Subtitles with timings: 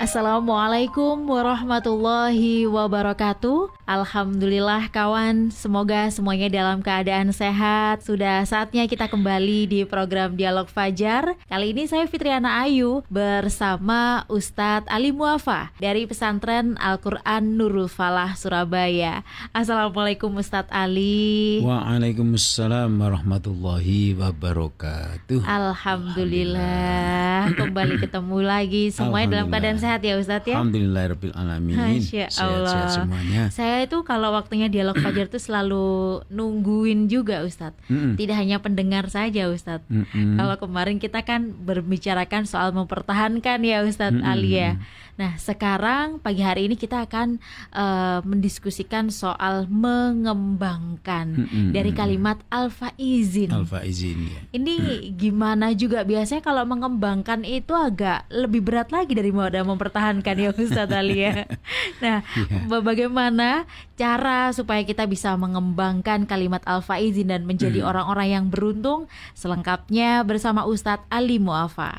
[0.00, 3.68] Assalamualaikum warahmatullahi wabarakatuh.
[3.84, 8.00] Alhamdulillah kawan, semoga semuanya dalam keadaan sehat.
[8.00, 11.36] Sudah saatnya kita kembali di program Dialog Fajar.
[11.52, 19.20] Kali ini saya Fitriana Ayu bersama Ustadz Ali Muafa dari pesantren Al-Quran Nurul Falah Surabaya.
[19.52, 21.60] Assalamualaikum Ustadz Ali.
[21.60, 25.44] Waalaikumsalam warahmatullahi wabarakatuh.
[25.44, 30.54] Alhamdulillah, kembali ketemu lagi semuanya dalam keadaan sehat sehat ya Ustadz ya.
[30.54, 31.74] Alhamdulillahirabbil alamin.
[31.74, 32.70] Masya Allah.
[32.70, 33.42] Sehat-sehat semuanya.
[33.50, 37.74] Saya itu kalau waktunya dialog fajar itu selalu nungguin juga Ustadz.
[37.90, 38.12] Mm -mm.
[38.14, 39.90] Tidak hanya pendengar saja Ustadz.
[39.90, 40.36] Mm -mm.
[40.38, 44.30] Kalau kemarin kita kan berbicarakan soal mempertahankan ya Ustadz Mm -mm.
[44.30, 44.70] Alia.
[45.20, 47.36] Nah sekarang pagi hari ini kita akan
[47.76, 51.70] uh, mendiskusikan soal mengembangkan Mm -mm.
[51.72, 53.52] dari kalimat alfa izin.
[53.52, 54.40] Alfa izin ya.
[54.56, 54.74] Ini
[55.14, 60.90] gimana juga biasanya kalau mengembangkan itu agak lebih berat lagi dari daripada mempertahankan ya Ustadz
[60.90, 61.46] Ali ya.
[62.02, 62.80] Nah, Iya.
[62.80, 69.06] bagaimana cara supaya kita bisa mengembangkan kalimat alfa izin dan menjadi orang-orang yang beruntung?
[69.36, 71.94] Selengkapnya bersama Ustadz Ali Muafa.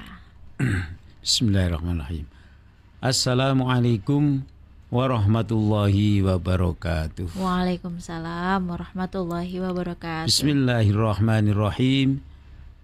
[1.23, 2.30] Bismillahirrahmanirrahim.
[3.01, 4.45] Assalamualaikum
[4.93, 7.33] warahmatullahi wabarakatuh.
[7.33, 10.29] Waalaikumsalam warahmatullahi wabarakatuh.
[10.29, 12.21] Bismillahirrahmanirrahim.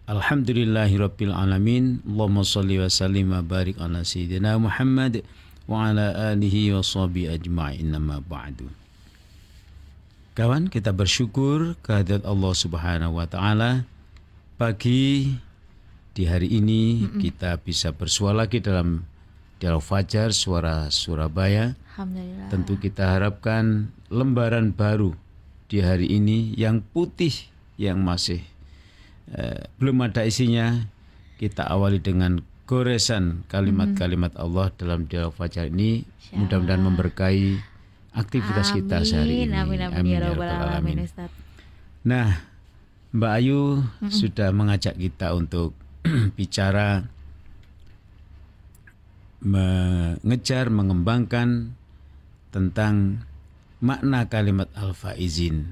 [0.09, 2.01] Alhamdulillahirabbil alamin.
[2.01, 5.21] Allahumma shalli wa sallim wa barik ala sayyidina Muhammad
[5.69, 8.73] wa ala alihi wa sahbihi ajma'in amma ba'du.
[10.33, 13.85] Kawan, kita bersyukur kehadirat Allah Subhanahu wa taala
[14.57, 15.37] pagi
[16.17, 19.05] di hari ini kita bisa bersua lagi dalam
[19.57, 21.73] Dialog Fajar Suara Surabaya.
[21.97, 22.47] Alhamdulillah.
[22.53, 25.17] Tentu kita harapkan lembaran baru
[25.65, 27.33] di hari ini yang putih
[27.81, 28.41] yang masih
[29.33, 30.85] eh, belum ada isinya.
[31.37, 36.01] Kita awali dengan goresan kalimat-kalimat Allah dalam dialog fajar ini.
[36.33, 37.61] Mudah-mudahan memberkahi
[38.17, 39.53] aktivitas kita sehari ini.
[39.53, 40.97] Amin, amin, ya ya rabbal rabbal alamin, alamin.
[41.05, 41.37] Ustadz.
[42.07, 42.29] Nah,
[43.13, 45.77] Mbak Ayu sudah mengajak kita untuk
[46.37, 47.05] bicara
[49.47, 51.71] mengejar, mengembangkan
[52.51, 53.23] tentang
[53.79, 55.71] makna kalimat alfa izin.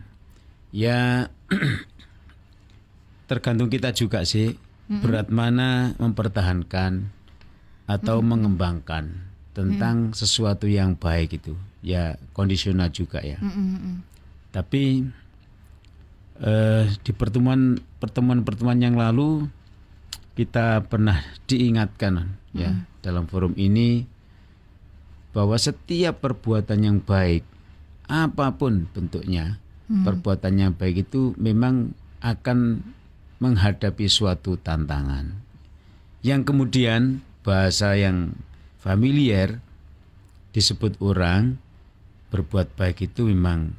[0.72, 1.28] Ya,
[3.30, 7.09] tergantung kita juga sih berat mana mempertahankan
[7.90, 9.25] atau mengembangkan
[9.56, 11.53] tentang sesuatu yang baik itu.
[11.85, 13.40] Ya, kondisional juga ya.
[13.40, 14.03] Mm-mm-mm.
[14.52, 15.06] Tapi
[16.44, 19.47] eh, di pertemuan pertemuan-pertemuan yang lalu
[20.35, 24.03] kita pernah diingatkan ya dalam forum ini
[25.31, 27.44] bahwa setiap perbuatan yang baik
[28.07, 32.84] apa pun bentuknya perbuatan yang baik itu memang akan
[33.40, 35.40] menghadapi suatu tantangan
[36.25, 38.34] yang kemudian bahasa yang
[38.81, 39.62] familiar
[40.56, 41.62] disebut orang
[42.34, 43.75] berbuat baik itu memang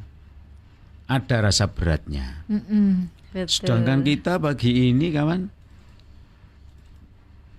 [1.07, 2.47] ada rasa beratnya.
[2.51, 3.11] Mm-mm.
[3.35, 3.51] Betul.
[3.51, 5.56] Sedangkan kita pagi ini kawan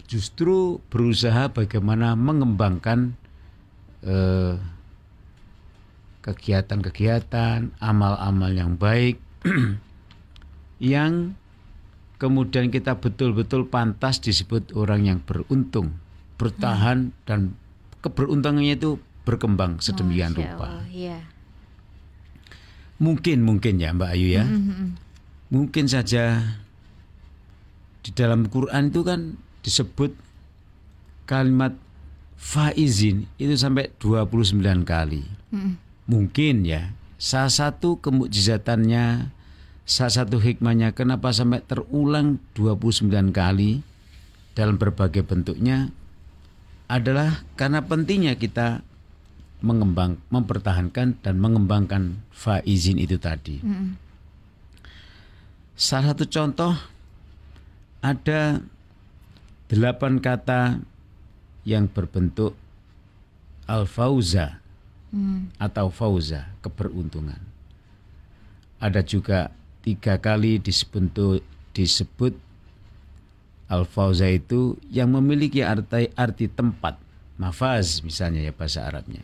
[0.07, 3.19] justru berusaha bagaimana mengembangkan
[4.07, 4.55] eh,
[6.23, 9.19] kegiatan-kegiatan, amal-amal yang baik
[10.83, 11.35] yang
[12.19, 15.95] kemudian kita betul-betul pantas disebut orang yang beruntung,
[16.35, 17.55] bertahan dan
[18.03, 20.67] keberuntungannya itu berkembang sedemikian Masya rupa.
[20.67, 21.19] Allah, iya.
[22.97, 24.45] Mungkin mungkin ya Mbak Ayu ya.
[24.47, 24.97] Mm-mm.
[25.47, 26.43] Mungkin saja
[28.01, 30.13] di dalam Quran itu kan disebut
[31.27, 31.75] kalimat
[32.37, 35.25] faizin itu sampai 29 kali.
[35.51, 35.75] Mm-mm.
[36.07, 36.93] Mungkin ya.
[37.17, 39.33] Salah satu kemujizatannya,
[39.83, 43.81] salah satu hikmahnya kenapa sampai terulang 29 kali
[44.53, 45.89] dalam berbagai bentuknya
[46.87, 48.85] adalah karena pentingnya kita
[49.59, 53.59] mengembang, mempertahankan dan mengembangkan faizin itu tadi.
[53.65, 53.97] Mm-mm.
[55.77, 56.73] Salah satu contoh
[58.01, 58.61] ada
[59.67, 60.79] delapan kata
[61.67, 62.55] yang berbentuk
[63.67, 64.63] al-fauza
[65.07, 65.55] Mm.
[65.55, 67.39] atau fauza, keberuntungan.
[68.77, 71.39] Ada juga tiga kali disebut,
[71.71, 72.35] disebut
[73.71, 76.99] al-fauza itu yang memiliki arti, arti tempat,
[77.39, 79.23] mafaz misalnya ya bahasa Arabnya.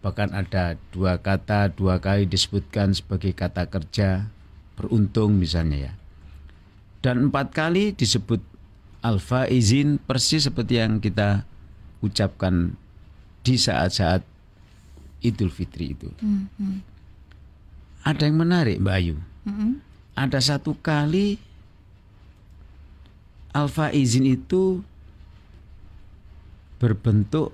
[0.00, 4.30] Bahkan ada dua kata dua kali disebutkan sebagai kata kerja
[4.78, 5.92] beruntung misalnya ya.
[7.02, 8.40] Dan empat kali disebut
[9.00, 11.44] alfa izin persis seperti yang kita
[12.04, 12.76] ucapkan
[13.40, 14.24] di saat-saat
[15.20, 16.08] Idul Fitri itu.
[16.20, 16.78] Hmm, hmm.
[18.08, 19.16] Ada yang menarik Mbak Ayu.
[19.44, 19.84] Hmm,
[20.16, 21.36] Ada satu kali
[23.52, 24.80] alfa izin itu
[26.80, 27.52] berbentuk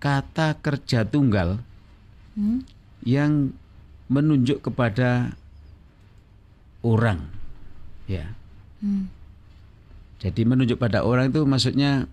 [0.00, 1.60] kata kerja tunggal
[2.38, 2.64] hmm.
[3.04, 3.52] yang
[4.08, 5.36] menunjuk kepada
[6.80, 7.28] orang
[8.08, 8.32] ya
[8.78, 9.10] Hmm.
[10.18, 12.10] Jadi menunjuk pada orang itu maksudnya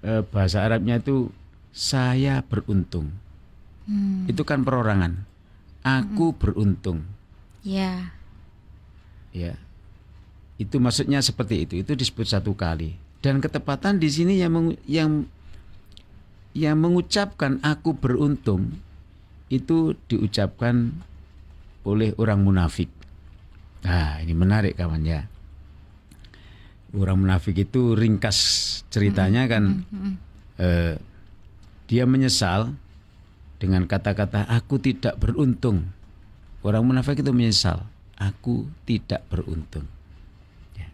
[0.00, 1.28] eh, bahasa Arabnya itu
[1.72, 3.12] saya beruntung.
[3.82, 4.30] Hmm.
[4.30, 5.26] itu kan perorangan.
[5.82, 7.02] Aku beruntung.
[7.66, 8.14] Ya.
[9.34, 9.58] ya.
[10.54, 11.74] Itu maksudnya seperti itu.
[11.82, 12.94] Itu disebut satu kali.
[13.18, 15.26] Dan ketepatan di sini yang mengu- yang
[16.54, 18.78] yang mengucapkan aku beruntung
[19.50, 20.94] itu diucapkan
[21.82, 22.86] oleh orang munafik.
[23.82, 25.31] Nah ini menarik kawan ya
[26.92, 28.38] orang munafik itu ringkas
[28.92, 30.14] ceritanya kan Hmm.
[30.60, 30.94] eh,
[31.88, 32.76] dia menyesal
[33.56, 35.92] dengan kata-kata aku tidak beruntung.
[36.62, 37.86] Orang munafik itu menyesal,
[38.18, 39.86] aku tidak beruntung.
[40.74, 40.90] Ya.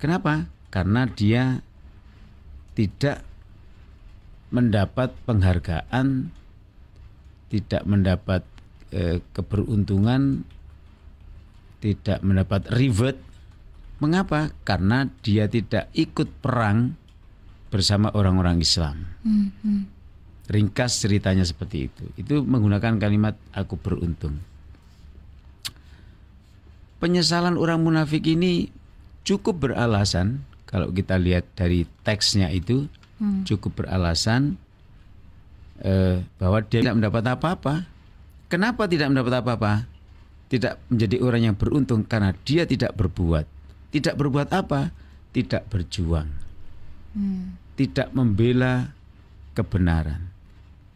[0.00, 0.48] Kenapa?
[0.72, 1.60] Karena dia
[2.74, 3.22] tidak
[4.50, 6.32] mendapat penghargaan,
[7.52, 8.42] tidak mendapat
[8.94, 10.46] eh, keberuntungan,
[11.82, 13.18] tidak mendapat reward.
[14.04, 14.52] Mengapa?
[14.68, 16.92] Karena dia tidak ikut perang
[17.72, 19.08] bersama orang-orang Islam.
[19.24, 19.82] Hmm, hmm.
[20.52, 22.04] Ringkas ceritanya seperti itu.
[22.20, 24.36] Itu menggunakan kalimat aku beruntung.
[27.00, 28.68] Penyesalan orang munafik ini
[29.24, 32.84] cukup beralasan kalau kita lihat dari teksnya itu
[33.14, 33.46] Hmm.
[33.46, 34.58] cukup beralasan
[35.80, 37.74] eh, bahwa dia tidak mendapat apa-apa.
[38.50, 39.72] Kenapa tidak mendapat apa-apa?
[40.50, 43.46] Tidak menjadi orang yang beruntung karena dia tidak berbuat.
[43.94, 44.90] Tidak berbuat apa?
[45.30, 46.44] Tidak berjuang
[47.14, 47.54] Hmm.
[47.78, 48.90] tidak membela
[49.54, 50.34] kebenaran,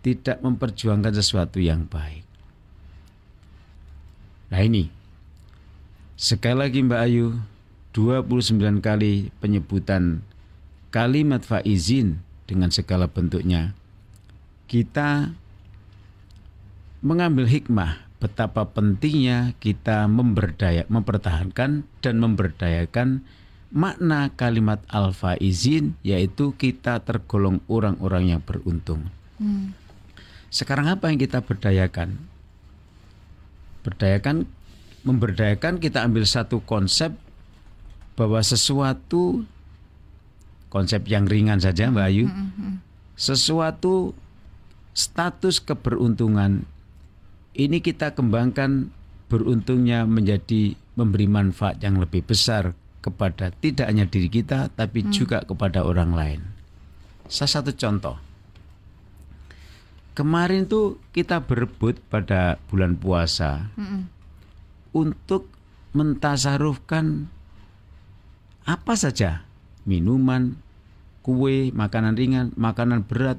[0.02, 2.26] tidak memperjuangkan sesuatu yang baik.
[4.50, 4.90] Nah ini,
[6.18, 7.38] sekali lagi Mbak Ayu,
[7.94, 10.26] 29 kali penyebutan
[10.90, 12.18] kalimat faizin
[12.50, 13.78] dengan segala bentuknya.
[14.66, 15.30] Kita
[16.98, 23.22] mengambil hikmah betapa pentingnya kita memberdaya, mempertahankan dan memberdayakan
[23.70, 29.06] makna kalimat al-faizin yaitu kita tergolong orang-orang yang beruntung.
[29.38, 29.76] Hmm.
[30.50, 32.18] Sekarang apa yang kita berdayakan?
[33.86, 34.48] Berdayakan
[35.06, 37.14] memberdayakan kita ambil satu konsep
[38.18, 39.46] bahwa sesuatu
[40.74, 42.26] konsep yang ringan saja Mbak Ayu.
[42.26, 42.74] Hmm, hmm.
[43.14, 44.16] Sesuatu
[44.96, 46.66] status keberuntungan
[47.58, 48.94] ini kita kembangkan
[49.26, 52.72] beruntungnya menjadi memberi manfaat yang lebih besar
[53.02, 56.40] kepada tidak hanya diri kita tapi juga kepada orang lain.
[57.28, 58.16] Salah satu contoh.
[60.16, 64.10] Kemarin tuh kita berebut pada bulan puasa Hmm.
[64.90, 65.46] untuk
[65.94, 67.30] mentasarufkan
[68.66, 69.46] apa saja
[69.86, 70.58] minuman,
[71.22, 73.38] kue, makanan ringan, makanan berat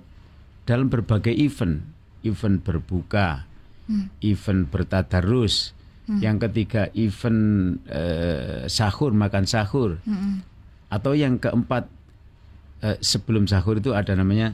[0.64, 1.84] dalam berbagai event,
[2.24, 3.49] event berbuka,
[3.90, 4.06] Hmm.
[4.22, 5.74] event bertadarus,
[6.22, 7.42] yang ketiga event
[7.90, 10.46] eh, sahur makan sahur, Hmm.
[10.88, 11.90] atau yang keempat
[12.80, 14.54] eh, sebelum sahur itu ada namanya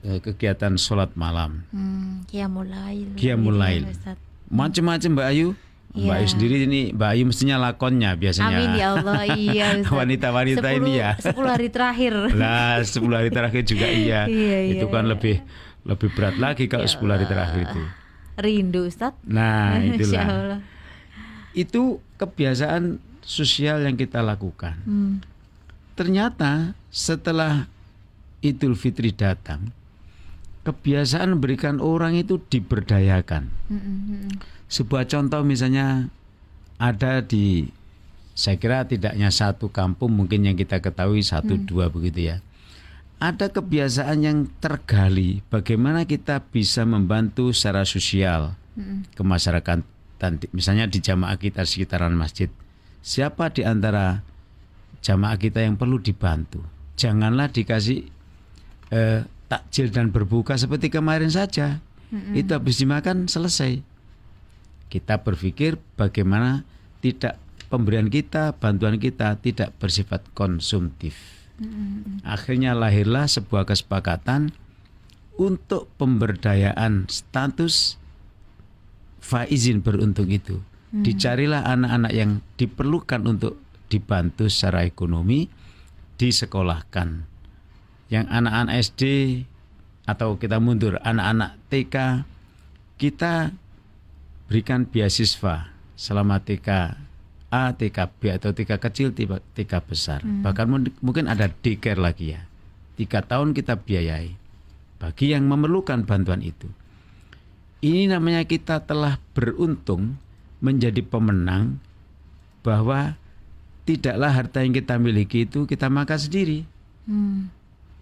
[0.00, 1.62] eh, kegiatan sholat malam.
[1.70, 2.24] Hmm.
[2.24, 3.08] Qiyamul Lail.
[3.14, 3.84] Qiyamul Lail.
[3.84, 4.16] Iya, Ustaz.
[4.48, 5.48] Macam-macam Mbak Ayu.
[5.92, 6.32] Mbak Ayu Iya.
[6.32, 8.56] sendiri ini Mbak Ayu mestinya lakonnya biasanya.
[8.56, 9.20] Amin ya Allah.
[9.28, 9.66] Iya.
[9.98, 11.10] Wanita-wanita ini ya.
[11.18, 12.12] 10 hari terakhir.
[12.32, 14.24] Lah 10 hari terakhir juga iya.
[14.30, 15.12] Iya, iya, itu kan iya.
[15.16, 15.36] lebih
[15.86, 17.82] lebih berat lagi kalau 10 hari terakhir itu.
[18.36, 19.16] Rindu Ustaz.
[19.24, 20.60] Nah, itulah.
[21.56, 24.76] Itu kebiasaan sosial yang kita lakukan.
[24.84, 25.24] Hmm.
[25.96, 27.66] Ternyata setelah
[28.44, 29.72] Idul Fitri datang,
[30.62, 33.48] kebiasaan memberikan orang itu diberdayakan.
[33.72, 34.30] Hmm, hmm, hmm.
[34.68, 36.12] Sebuah contoh misalnya
[36.76, 37.72] ada di
[38.36, 42.44] saya kira tidaknya satu kampung mungkin yang kita ketahui satu dua begitu ya.
[43.16, 49.08] Ada kebiasaan yang tergali bagaimana kita bisa membantu secara sosial Hmm.
[49.16, 49.80] ke masyarakat
[50.20, 52.52] dan misalnya di jamaah kita sekitaran masjid.
[53.00, 54.20] Siapa di antara
[55.00, 56.60] jamaah kita yang perlu dibantu?
[57.00, 58.04] Janganlah dikasih
[58.92, 61.80] eh, takjil dan berbuka seperti kemarin saja.
[62.36, 63.82] Itu habis dimakan selesai.
[64.86, 66.62] Kita berpikir bagaimana
[67.02, 67.34] tidak
[67.66, 71.35] pemberian kita, bantuan kita tidak bersifat konsumtif.
[71.56, 74.52] Hmm, Akhirnya lahirlah sebuah kesepakatan
[75.40, 77.96] untuk pemberdayaan status
[79.20, 80.60] faizin beruntung itu.
[80.96, 83.60] Dicarilah anak-anak yang diperlukan untuk
[83.92, 85.44] dibantu secara ekonomi,
[86.16, 87.28] disekolahkan.
[88.08, 89.02] Yang anak-anak SD
[90.06, 92.22] atau kita mundur anak-anak TK
[92.96, 93.50] kita
[94.46, 96.94] berikan beasiswa selama TK
[97.50, 100.20] A, TK B atau TK kecil, TK besar.
[100.26, 100.42] Hmm.
[100.42, 100.66] Bahkan
[100.98, 102.42] mungkin ada daycare lagi ya.
[102.96, 104.34] Tiga tahun kita biayai
[104.96, 106.66] bagi yang memerlukan bantuan itu.
[107.84, 110.16] Ini namanya kita telah beruntung
[110.64, 111.78] menjadi pemenang
[112.64, 113.14] bahwa
[113.86, 116.66] tidaklah harta yang kita miliki itu kita makan sendiri.
[117.06, 117.52] Hmm.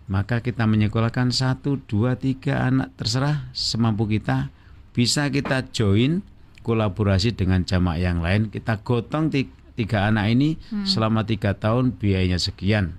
[0.09, 4.49] Maka kita menyekolahkan satu, dua, tiga anak terserah semampu kita.
[4.95, 6.23] Bisa kita join
[6.65, 8.49] kolaborasi dengan jamaah yang lain.
[8.49, 9.29] Kita gotong
[9.77, 10.89] tiga anak ini hmm.
[10.89, 12.97] selama tiga tahun biayanya sekian.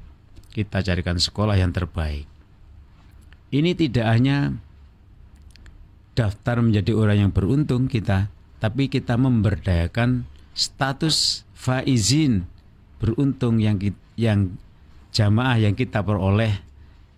[0.53, 2.29] Kita carikan sekolah yang terbaik.
[3.50, 4.53] Ini tidak hanya
[6.15, 8.31] daftar menjadi orang yang beruntung kita,
[8.62, 10.24] tapi kita memberdayakan
[10.55, 12.48] status faizin
[13.01, 13.75] beruntung yang
[14.15, 14.55] yang
[15.12, 16.63] jamaah yang kita peroleh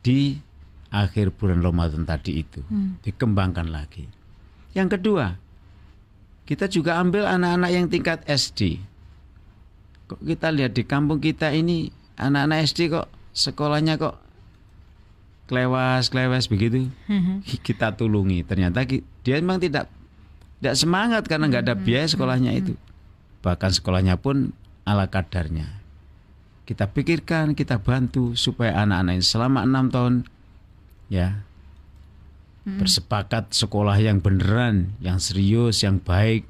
[0.01, 0.41] di
[0.89, 3.05] akhir bulan Ramadan tadi itu hmm.
[3.05, 4.09] dikembangkan lagi.
[4.73, 5.37] Yang kedua,
[6.47, 8.79] kita juga ambil anak-anak yang tingkat SD.
[10.07, 14.17] Kok kita lihat di kampung kita ini anak-anak SD kok sekolahnya kok
[15.47, 17.45] klewas klewas begitu hmm.
[17.67, 19.87] kita tulungi ternyata dia memang tidak
[20.59, 21.83] tidak semangat karena nggak ada hmm.
[21.85, 22.73] biaya sekolahnya itu
[23.45, 24.51] bahkan sekolahnya pun
[24.83, 25.79] ala kadarnya
[26.67, 30.13] kita pikirkan kita bantu supaya anak-anak ini selama enam tahun
[31.07, 31.46] ya
[32.67, 32.83] hmm.
[32.83, 36.43] bersepakat sekolah yang beneran yang serius yang baik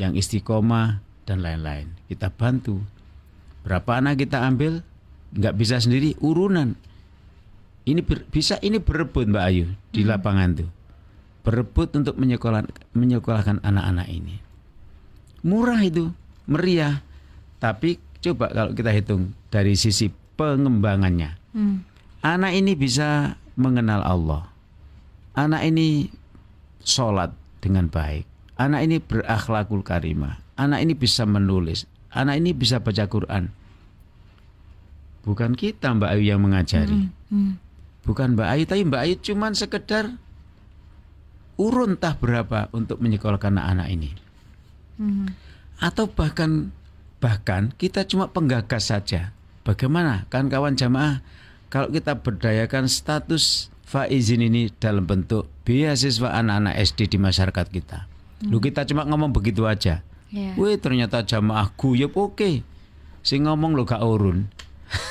[0.00, 2.80] yang istiqomah dan lain-lain kita bantu
[3.60, 4.80] berapa anak kita ambil
[5.36, 6.72] nggak bisa sendiri urunan
[7.88, 10.10] ini ber, bisa ini berebut Mbak Ayu di hmm.
[10.10, 10.70] lapangan tuh.
[11.40, 14.36] Berebut untuk menyekolah, menyekolahkan anak-anak ini.
[15.40, 16.12] Murah itu,
[16.44, 17.00] meriah.
[17.56, 21.40] Tapi coba kalau kita hitung dari sisi pengembangannya.
[21.56, 21.88] Hmm.
[22.20, 24.49] Anak ini bisa mengenal Allah.
[25.36, 26.10] Anak ini
[26.82, 28.26] sholat dengan baik.
[28.58, 30.42] Anak ini berakhlakul karimah.
[30.58, 31.86] Anak ini bisa menulis.
[32.12, 33.48] Anak ini bisa baca Quran.
[35.24, 37.08] Bukan kita Mbak Ayu yang mengajari.
[37.08, 37.14] Hmm.
[37.30, 37.70] Hmm
[38.04, 40.16] bukan Mbak Ayu tapi Mbak Ayu cuma sekedar
[41.60, 44.10] urun tah berapa untuk menyekolahkan anak-anak ini
[44.96, 45.26] hmm.
[45.78, 46.72] atau bahkan
[47.20, 49.36] bahkan kita cuma penggagas saja
[49.68, 51.20] bagaimana kan kawan jamaah
[51.68, 58.54] kalau kita berdayakan status faizin ini dalam bentuk beasiswa anak-anak SD di masyarakat kita hmm.
[58.54, 60.54] lu kita cuma ngomong begitu aja yeah.
[60.54, 62.54] wih ternyata jamaah guyup oke okay.
[63.26, 64.46] si ngomong lo gak urun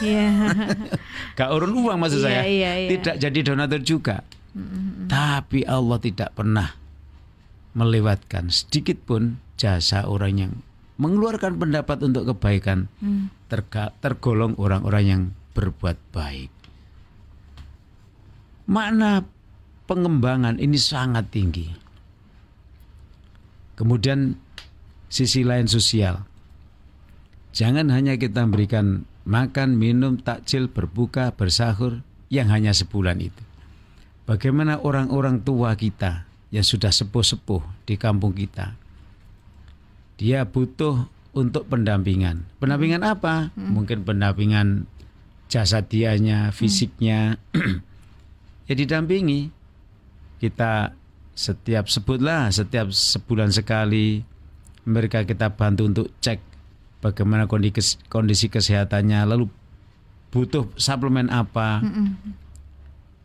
[0.03, 0.75] Yeah.
[1.39, 2.43] Gak urun uang maksud yeah, saya.
[2.43, 2.89] Yeah, yeah.
[2.91, 4.27] Tidak jadi donatur juga.
[4.51, 5.07] Mm-hmm.
[5.07, 6.75] Tapi Allah tidak pernah
[7.79, 10.53] melewatkan sedikit pun jasa orang yang
[10.99, 13.31] mengeluarkan pendapat untuk kebaikan mm.
[14.03, 15.21] tergolong orang-orang yang
[15.55, 16.51] berbuat baik.
[18.69, 19.25] Makna
[19.89, 21.65] pengembangan ini sangat tinggi.
[23.73, 24.37] Kemudian
[25.09, 26.21] sisi lain sosial.
[27.49, 33.43] Jangan hanya kita memberikan makan, minum, takjil, berbuka, bersahur yang hanya sebulan itu.
[34.29, 38.77] Bagaimana orang-orang tua kita yang sudah sepuh-sepuh di kampung kita?
[40.21, 42.45] Dia butuh untuk pendampingan.
[42.61, 43.49] Pendampingan apa?
[43.57, 43.81] Hmm.
[43.81, 44.85] Mungkin pendampingan
[45.49, 47.41] jasa dianya, fisiknya.
[47.57, 47.81] Hmm.
[48.69, 49.49] ya didampingi.
[50.39, 50.93] Kita
[51.33, 54.23] setiap sebutlah setiap sebulan sekali
[54.87, 56.39] mereka kita bantu untuk cek
[57.03, 59.47] bagaimana kondisi kondisi kesehatannya, lalu
[60.29, 62.07] butuh suplemen apa, mm -mm.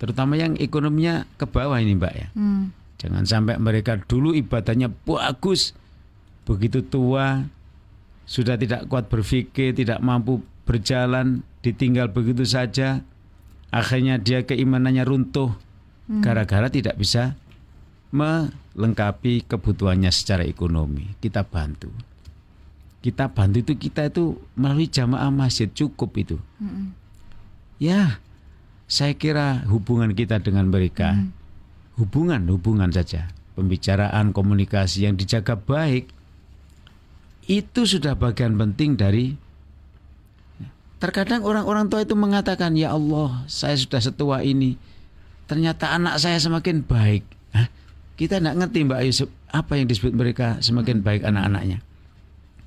[0.01, 2.29] terutama yang ekonominya ke bawah ini mbak ya.
[2.35, 2.73] Mm.
[2.99, 5.75] Jangan sampai mereka dulu ibadahnya bagus,
[6.49, 7.45] begitu tua
[8.25, 13.05] sudah tidak kuat berpikir, tidak mampu berjalan, ditinggal begitu saja,
[13.75, 15.51] akhirnya dia keimanannya runtuh
[16.07, 16.23] mm.
[16.23, 17.35] gara-gara tidak bisa
[18.15, 21.19] melengkapi kebutuhannya secara ekonomi.
[21.19, 21.91] Kita bantu
[23.05, 26.37] kita bantu itu kita itu melalui jamaah masjid cukup itu.
[26.57, 26.87] Mm -hmm.
[27.77, 28.17] Ya,
[28.89, 32.01] saya kira hubungan kita dengan mereka, mm -hmm.
[32.01, 33.29] hubungan hubungan saja,
[33.61, 36.09] pembicaraan komunikasi yang dijaga baik
[37.45, 39.37] itu sudah bagian penting dari.
[41.05, 44.81] Terkadang orang-orang tua itu mengatakan, ya Allah, saya sudah setua ini,
[45.45, 47.29] ternyata anak saya semakin baik.
[47.53, 47.69] Hah?
[48.17, 51.79] Kita tidak ngerti Mbak Yusuf apa yang disebut mereka semakin baik anak-anaknya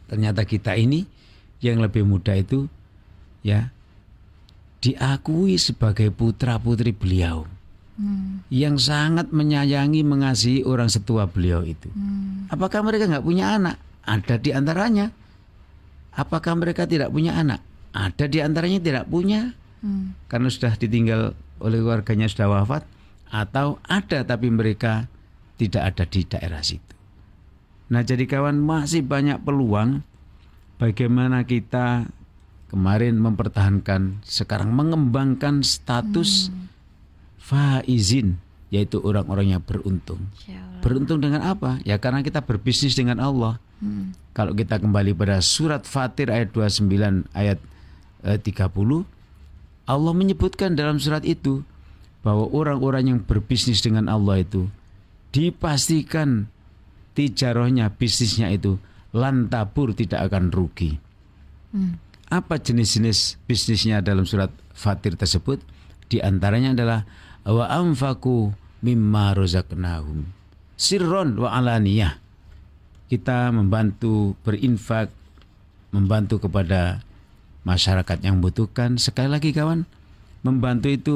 [0.07, 1.03] ternyata kita ini
[1.59, 2.65] yang lebih muda itu
[3.43, 3.69] ya
[4.79, 7.43] diakui sebagai putra putri beliau
[7.99, 8.47] hmm.
[8.47, 11.91] yang sangat menyayangi mengasihi orang setua beliau itu.
[11.91, 12.47] Hmm.
[12.47, 13.75] Apakah mereka nggak punya anak?
[14.07, 15.11] Ada di antaranya.
[16.15, 17.59] Apakah mereka tidak punya anak?
[17.97, 20.29] Ada di antaranya tidak punya hmm.
[20.29, 22.85] karena sudah ditinggal oleh keluarganya sudah wafat.
[23.27, 25.11] atau ada tapi mereka
[25.59, 26.95] tidak ada di daerah situ.
[27.91, 29.99] Nah, jadi kawan masih banyak peluang
[30.79, 32.07] bagaimana kita
[32.71, 36.71] kemarin mempertahankan sekarang mengembangkan status hmm.
[37.35, 40.19] faizin yaitu orang-orang yang beruntung.
[40.83, 41.79] Beruntung dengan apa?
[41.87, 43.59] Ya karena kita berbisnis dengan Allah.
[43.79, 44.11] Hmm.
[44.35, 47.57] Kalau kita kembali pada surat Fatir ayat 29 ayat
[48.25, 49.05] 30
[49.87, 51.63] Allah menyebutkan dalam surat itu
[52.25, 54.67] bahwa orang-orang yang berbisnis dengan Allah itu
[55.31, 56.51] dipastikan
[57.15, 58.75] tijarohnya, bisnisnya itu
[59.15, 60.99] lantabur tidak akan rugi.
[61.71, 62.01] Hmm.
[62.27, 65.63] Apa jenis-jenis bisnisnya dalam surat Fatir tersebut?
[66.11, 66.99] Di antaranya adalah
[67.47, 68.51] wa anfaku
[68.83, 70.37] mimma rozaknahum
[70.77, 72.21] sirron wa alaniyah.
[73.09, 75.09] Kita membantu berinfak,
[75.91, 77.01] membantu kepada
[77.67, 78.95] masyarakat yang membutuhkan.
[78.95, 79.83] Sekali lagi kawan,
[80.47, 81.15] membantu itu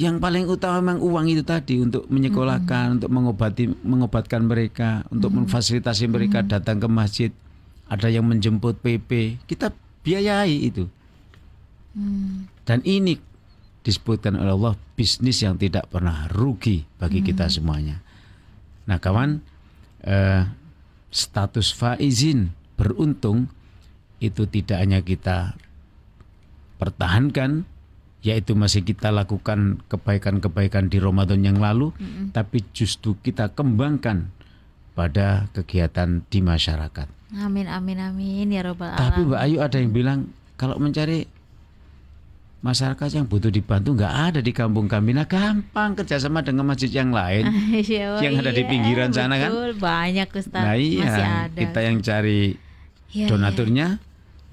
[0.00, 2.96] yang paling utama memang uang itu tadi untuk menyekolahkan, mm -hmm.
[3.00, 5.48] untuk mengobati mengobatkan mereka, untuk mm -hmm.
[5.52, 6.54] memfasilitasi mereka mm -hmm.
[6.56, 7.30] datang ke masjid.
[7.86, 9.70] Ada yang menjemput PP, kita
[10.02, 10.88] biayai itu.
[11.94, 12.50] Mm.
[12.66, 13.14] Dan ini
[13.86, 17.26] disebutkan oleh Allah bisnis yang tidak pernah rugi bagi mm.
[17.30, 18.02] kita semuanya.
[18.90, 19.38] Nah, kawan,
[20.02, 20.42] eh,
[21.14, 23.48] status faizin beruntung
[24.18, 25.58] itu tidak hanya kita
[26.76, 27.68] pertahankan
[28.24, 32.26] yaitu masih kita lakukan kebaikan-kebaikan di Ramadan yang lalu, mm -hmm.
[32.34, 34.34] tapi justru kita kembangkan
[34.98, 37.06] pada kegiatan di masyarakat.
[37.38, 39.02] Amin amin amin ya robbal alamin.
[39.02, 40.18] Tapi Mbak Ayu ada yang bilang
[40.56, 41.28] kalau mencari
[42.64, 45.12] masyarakat yang butuh dibantu nggak ada di kampung kami.
[45.12, 47.46] Nah gampang kerjasama dengan masjid yang lain
[47.86, 49.50] iya, yang ada di iya, pinggiran betul, sana kan.
[49.76, 50.64] Banyak Ustaz.
[50.64, 51.58] Nah iya Masih ada.
[51.60, 52.40] kita yang cari
[53.12, 54.02] ya, donaturnya, ya.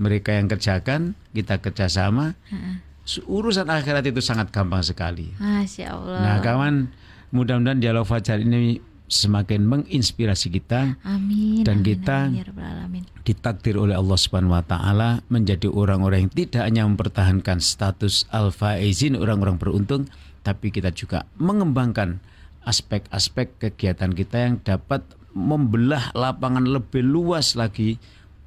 [0.02, 2.38] mereka yang kerjakan, kita kerjasama.
[2.50, 2.94] Ha
[3.28, 5.36] urusan akhirat itu sangat gampang sekali.
[5.36, 6.20] Masya Allah.
[6.24, 6.88] Nah kawan,
[7.36, 8.80] mudah-mudahan dialog fajar ini
[9.12, 15.22] semakin menginspirasi kita amin, dan amin, kita amin, ya ditakdir oleh Allah Subhanahu wa taala
[15.30, 20.10] menjadi orang-orang yang tidak hanya mempertahankan status al-faizin orang-orang beruntung
[20.42, 22.24] tapi kita juga mengembangkan
[22.66, 28.02] aspek-aspek kegiatan kita yang dapat membelah lapangan lebih luas lagi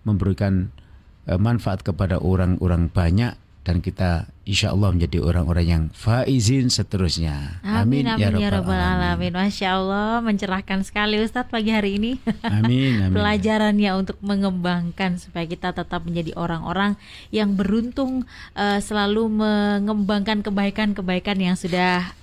[0.07, 0.71] memberikan
[1.27, 3.35] eh, manfaat kepada orang-orang banyak
[3.67, 7.59] dan kita insya Allah menjadi orang-orang yang faizin seterusnya.
[7.67, 9.35] Amin, amin, ya amin ya, Rabbal alamin.
[9.35, 12.23] Masya Allah mencerahkan sekali Ustadz pagi hari ini.
[12.47, 13.19] Amin, amin.
[13.19, 16.95] Pelajarannya untuk mengembangkan supaya kita tetap menjadi orang-orang
[17.35, 18.23] yang beruntung
[18.55, 22.15] uh, selalu mengembangkan kebaikan-kebaikan yang sudah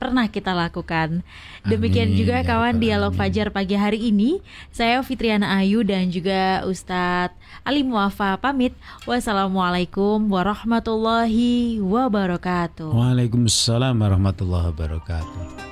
[0.00, 1.20] pernah kita lakukan.
[1.68, 4.40] Demikian Amin, juga ya kawan dialog Fajar pagi hari ini.
[4.72, 8.72] Saya Fitriana Ayu dan juga Ustadz Ali Muafa pamit.
[9.04, 12.96] Wassalamualaikum warahmatullahi wabarakatuh.
[12.96, 15.70] Waalaikumsalam warahmatullahi wabarakatuh.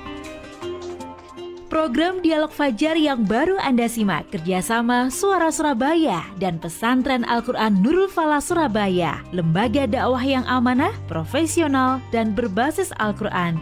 [1.69, 8.41] Program Dialog Fajar yang baru Anda simak kerjasama Suara Surabaya dan Pesantren Al-Quran Nurul Falah
[8.41, 13.61] Surabaya, lembaga dakwah yang amanah, profesional, dan berbasis Al-Quran.